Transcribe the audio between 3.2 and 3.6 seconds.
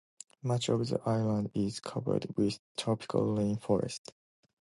rain